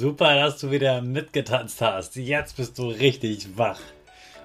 [0.00, 2.16] Super, dass du wieder mitgetanzt hast.
[2.16, 3.80] Jetzt bist du richtig wach.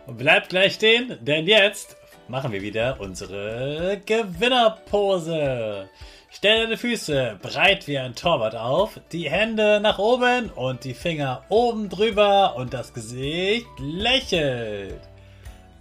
[0.06, 1.96] Und bleib gleich stehen, denn jetzt
[2.28, 5.88] machen wir wieder unsere Gewinnerpose.
[6.30, 11.46] Stell deine Füße breit wie ein Torwart auf, die Hände nach oben und die Finger
[11.48, 15.00] oben drüber und das Gesicht lächelt.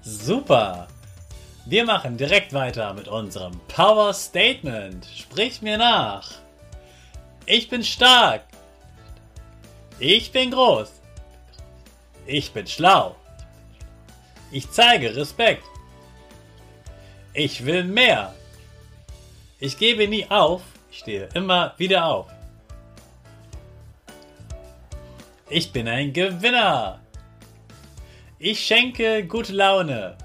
[0.02, 0.86] Super.
[1.66, 5.04] Wir machen direkt weiter mit unserem Power Statement.
[5.16, 6.30] Sprich mir nach.
[7.46, 8.42] Ich bin stark.
[9.98, 10.92] Ich bin groß.
[12.26, 13.16] Ich bin schlau.
[14.50, 15.64] Ich zeige Respekt.
[17.32, 18.34] Ich will mehr.
[19.60, 20.62] Ich gebe nie auf.
[20.90, 22.26] Ich stehe immer wieder auf.
[25.48, 27.00] Ich bin ein Gewinner.
[28.38, 30.16] Ich schenke gute Laune.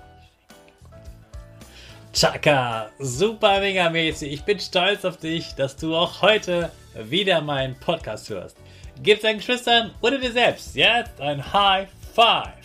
[2.14, 4.34] Chaka, super mega mäßig.
[4.34, 8.58] Ich bin stolz auf dich, dass du auch heute wieder meinen Podcast hörst.
[9.02, 12.52] Gib deinen Geschwistern oder dir selbst jetzt ein High Five.
[12.52, 12.58] In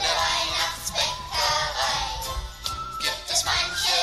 [0.00, 2.02] der Weihnachtsbäckerei
[2.98, 3.94] gibt es manche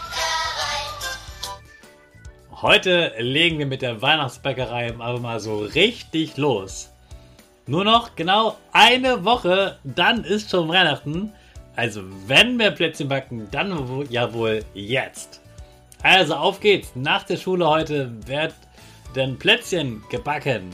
[0.00, 0.88] Leckerei.
[2.62, 6.88] Heute legen wir mit der Weihnachtsbäckerei aber mal so richtig los.
[7.66, 11.34] Nur noch genau eine Woche, dann ist schon Weihnachten.
[11.76, 15.42] Also wenn wir Plätzchen backen, dann ja wohl jetzt.
[16.02, 16.92] Also auf geht's.
[16.94, 18.54] Nach der Schule heute wird
[19.14, 20.70] denn Plätzchen gebacken.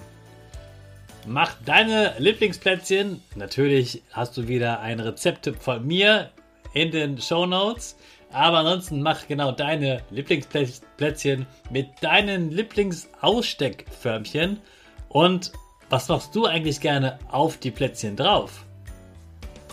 [1.27, 3.23] Mach deine Lieblingsplätzchen.
[3.35, 6.31] Natürlich hast du wieder einen Rezepttipp von mir
[6.73, 7.97] in den Show Notes.
[8.31, 14.61] Aber ansonsten mach genau deine Lieblingsplätzchen mit deinen Lieblingsaussteckförmchen.
[15.09, 15.53] Und
[15.91, 18.65] was machst du eigentlich gerne auf die Plätzchen drauf?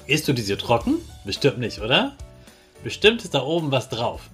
[0.07, 0.97] Isst du diese trocken?
[1.25, 2.15] Bestimmt nicht, oder?
[2.83, 4.29] Bestimmt ist da oben was drauf.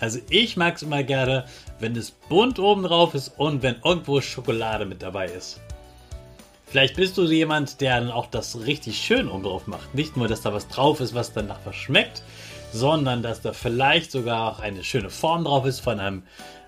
[0.00, 1.44] Also ich mag es immer gerne,
[1.80, 5.60] wenn es bunt oben drauf ist und wenn irgendwo Schokolade mit dabei ist.
[6.66, 9.94] Vielleicht bist du jemand, der dann auch das richtig schön oben drauf macht.
[9.94, 12.22] Nicht nur, dass da was drauf ist, was danach verschmeckt,
[12.72, 16.22] sondern dass da vielleicht sogar auch eine schöne Form drauf ist von einem,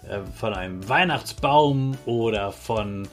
[0.09, 3.07] äh, von einem Weihnachtsbaum oder von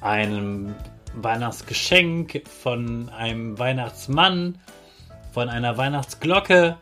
[0.00, 0.74] einem
[1.14, 4.58] Weihnachtsgeschenk, von einem Weihnachtsmann,
[5.32, 6.78] von einer Weihnachtsglocke.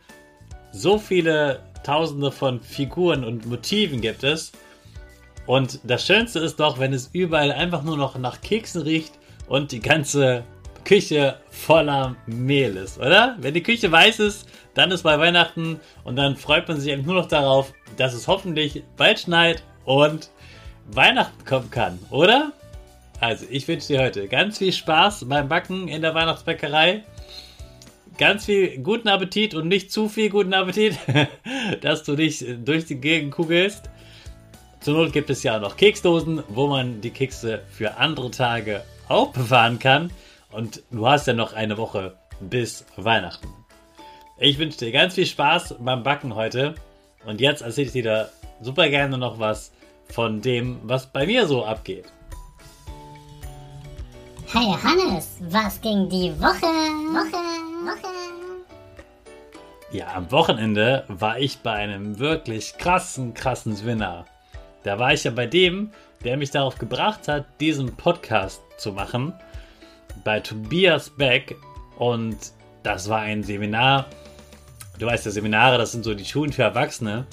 [0.71, 4.51] So viele tausende von Figuren und Motiven gibt es.
[5.45, 9.13] Und das Schönste ist doch, wenn es überall einfach nur noch nach Keksen riecht
[9.47, 10.43] und die ganze
[10.83, 13.35] Küche voller Mehl ist, oder?
[13.39, 17.05] Wenn die Küche weiß ist, dann ist bei Weihnachten und dann freut man sich eigentlich
[17.05, 20.29] nur noch darauf, dass es hoffentlich bald schneit und
[20.91, 22.51] Weihnachten kommen kann, oder?
[23.19, 27.03] Also, ich wünsche dir heute ganz viel Spaß beim Backen in der Weihnachtsbäckerei.
[28.17, 30.97] Ganz viel guten Appetit und nicht zu viel guten Appetit,
[31.81, 33.91] dass du dich durch die Gegend kugelst.
[34.79, 38.83] Zur Not gibt es ja auch noch Keksdosen, wo man die Kekse für andere Tage
[39.07, 40.11] aufbewahren kann.
[40.51, 43.47] Und du hast ja noch eine Woche bis Weihnachten.
[44.39, 46.75] Ich wünsche dir ganz viel Spaß beim Backen heute.
[47.25, 48.29] Und jetzt erzähle ich dir
[48.61, 49.71] super gerne noch was
[50.09, 52.05] von dem, was bei mir so abgeht.
[54.49, 56.65] Hey Hannes, was ging die Woche?
[57.11, 58.07] Woche, Woche.
[59.91, 64.25] Ja, am Wochenende war ich bei einem wirklich krassen, krassen Seminar.
[64.83, 65.91] Da war ich ja bei dem,
[66.23, 69.33] der mich darauf gebracht hat, diesen Podcast zu machen,
[70.23, 71.55] bei Tobias Beck.
[71.97, 72.37] Und
[72.83, 74.07] das war ein Seminar.
[74.99, 77.25] Du weißt ja, Seminare, das sind so die Schulen für Erwachsene.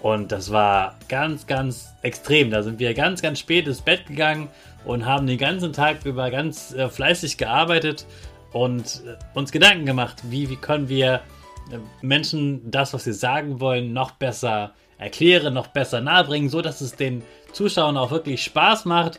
[0.00, 2.50] Und das war ganz, ganz extrem.
[2.50, 4.48] Da sind wir ganz, ganz spät ins Bett gegangen
[4.84, 8.06] und haben den ganzen Tag über ganz äh, fleißig gearbeitet
[8.52, 11.22] und äh, uns Gedanken gemacht, wie, wie können wir
[11.70, 16.80] äh, Menschen das, was sie sagen wollen, noch besser erklären, noch besser nahebringen, so dass
[16.80, 19.18] es den Zuschauern auch wirklich Spaß macht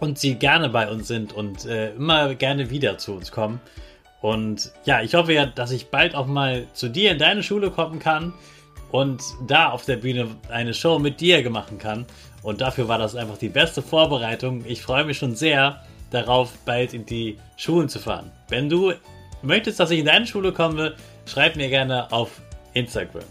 [0.00, 3.60] und sie gerne bei uns sind und äh, immer gerne wieder zu uns kommen.
[4.20, 7.70] Und ja, ich hoffe ja, dass ich bald auch mal zu dir in deine Schule
[7.70, 8.32] kommen kann
[8.92, 12.06] und da auf der Bühne eine Show mit dir machen kann.
[12.42, 14.64] Und dafür war das einfach die beste Vorbereitung.
[14.64, 15.82] Ich freue mich schon sehr
[16.12, 18.30] darauf, bald in die Schulen zu fahren.
[18.48, 18.92] Wenn du
[19.42, 20.94] möchtest, dass ich in deine Schule komme,
[21.26, 22.40] schreib mir gerne auf
[22.74, 23.24] Instagram.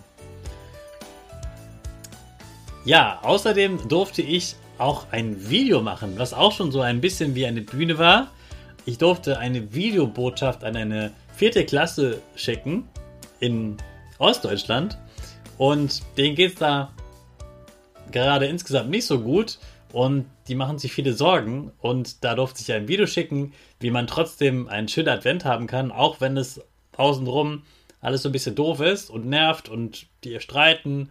[2.84, 7.46] Ja, außerdem durfte ich auch ein Video machen, was auch schon so ein bisschen wie
[7.46, 8.32] eine Bühne war.
[8.86, 12.88] Ich durfte eine Videobotschaft an eine vierte Klasse schicken
[13.40, 13.78] in
[14.18, 14.98] Ostdeutschland
[15.60, 16.92] und denen geht es da
[18.12, 19.60] gerade insgesamt nicht so gut
[19.94, 24.08] und die machen sich viele Sorgen und da durfte ich ein Video schicken, wie man
[24.08, 26.62] trotzdem einen schönen Advent haben kann, auch wenn es
[26.98, 27.64] außenrum
[28.00, 31.10] alles so ein bisschen doof ist und nervt und die streiten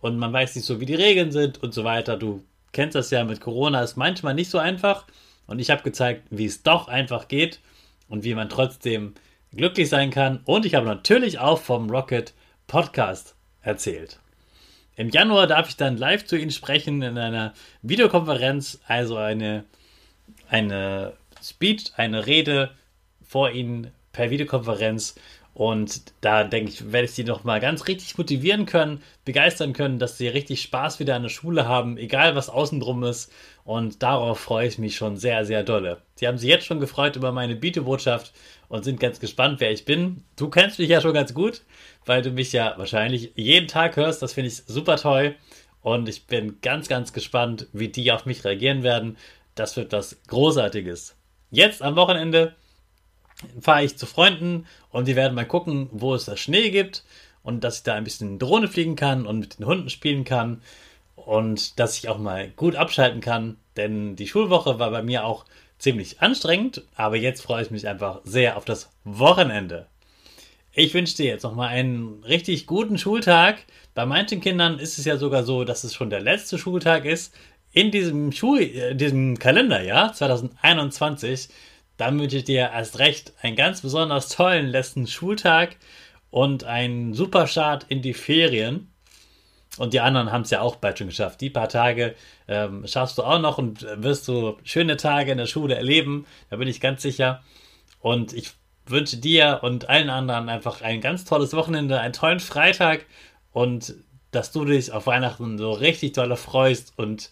[0.00, 2.16] und man weiß nicht so, wie die Regeln sind und so weiter.
[2.16, 5.06] Du kennst das ja mit Corona, ist manchmal nicht so einfach
[5.46, 7.60] und ich habe gezeigt, wie es doch einfach geht
[8.08, 9.14] und wie man trotzdem
[9.52, 12.34] glücklich sein kann und ich habe natürlich auch vom Rocket
[12.66, 14.18] Podcast erzählt.
[14.96, 17.52] Im Januar darf ich dann live zu Ihnen sprechen in einer
[17.82, 19.64] Videokonferenz, also eine,
[20.48, 22.70] eine Speech, eine Rede
[23.26, 25.16] vor Ihnen per Videokonferenz.
[25.52, 30.18] Und da denke ich, werde ich Sie nochmal ganz richtig motivieren können, begeistern können, dass
[30.18, 33.32] Sie richtig Spaß wieder an der Schule haben, egal was außen drum ist.
[33.64, 35.98] Und darauf freue ich mich schon sehr, sehr dolle.
[36.16, 38.32] Sie haben sich jetzt schon gefreut über meine Videobotschaft
[38.74, 40.24] und sind ganz gespannt, wer ich bin.
[40.36, 41.62] Du kennst mich ja schon ganz gut
[42.06, 44.22] weil du mich ja wahrscheinlich jeden Tag hörst.
[44.22, 45.34] Das finde ich super toll.
[45.82, 49.16] Und ich bin ganz, ganz gespannt, wie die auf mich reagieren werden.
[49.54, 51.14] Das wird was Großartiges.
[51.50, 52.54] Jetzt am Wochenende
[53.60, 57.04] fahre ich zu Freunden und die werden mal gucken, wo es da Schnee gibt
[57.42, 60.62] und dass ich da ein bisschen Drohne fliegen kann und mit den Hunden spielen kann
[61.16, 65.44] und dass ich auch mal gut abschalten kann, denn die Schulwoche war bei mir auch
[65.84, 69.86] ziemlich anstrengend, aber jetzt freue ich mich einfach sehr auf das Wochenende.
[70.72, 73.58] Ich wünsche dir jetzt nochmal einen richtig guten Schultag.
[73.94, 77.34] Bei manchen Kindern ist es ja sogar so, dass es schon der letzte Schultag ist.
[77.70, 81.50] In diesem Schul äh, diesem Kalenderjahr 2021,
[81.98, 85.76] dann wünsche ich dir erst recht einen ganz besonders tollen letzten Schultag
[86.30, 88.90] und einen super Start in die Ferien.
[89.78, 91.40] Und die anderen haben es ja auch bald schon geschafft.
[91.40, 92.14] Die paar Tage
[92.46, 96.26] ähm, schaffst du auch noch und wirst du schöne Tage in der Schule erleben.
[96.50, 97.42] Da bin ich ganz sicher.
[98.00, 98.52] Und ich
[98.86, 103.06] wünsche dir und allen anderen einfach ein ganz tolles Wochenende, einen tollen Freitag
[103.52, 103.94] und
[104.30, 107.30] dass du dich auf Weihnachten so richtig doll freust und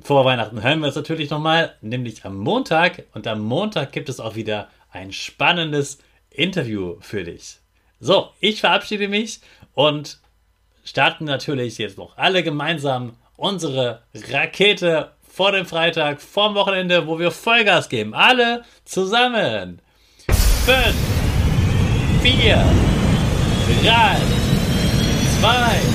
[0.00, 4.20] vor Weihnachten hören wir uns natürlich nochmal, nämlich am Montag und am Montag gibt es
[4.20, 5.98] auch wieder ein spannendes
[6.30, 7.58] Interview für dich.
[8.00, 9.40] So, ich verabschiede mich
[9.74, 10.21] und
[10.84, 17.30] starten natürlich jetzt noch alle gemeinsam unsere Rakete vor dem Freitag, vorm Wochenende, wo wir
[17.30, 18.14] Vollgas geben.
[18.14, 19.80] Alle zusammen.
[20.28, 20.94] 5,
[22.22, 22.64] 4,
[23.82, 24.16] 3,
[25.40, 25.92] 2,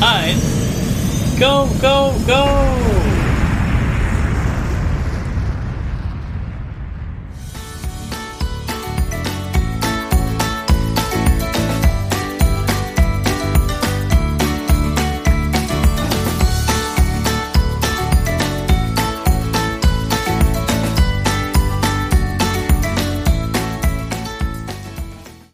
[0.00, 2.91] 1, go, go, go!